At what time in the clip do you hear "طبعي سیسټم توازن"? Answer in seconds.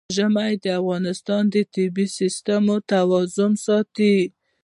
1.73-3.51